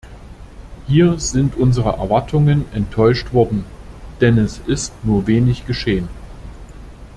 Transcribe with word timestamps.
Hier 0.87 1.19
sind 1.19 1.57
unsere 1.57 1.91
Erwartungen 1.97 2.65
enttäuscht 2.73 3.33
worden, 3.33 3.65
denn 4.19 4.39
es 4.39 4.57
ist 4.65 4.91
nur 5.05 5.27
wenig 5.27 5.67
geschehen. 5.67 6.07